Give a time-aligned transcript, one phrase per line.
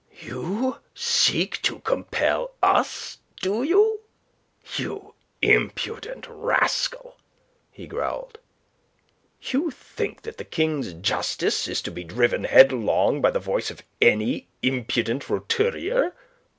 [0.19, 3.99] "You seek to compel us, do you,
[4.75, 7.17] you impudent rascal?"
[7.69, 8.39] he growled.
[9.43, 14.47] "You think the King's justice is to be driven headlong by the voice of any
[14.63, 16.13] impudent roturier?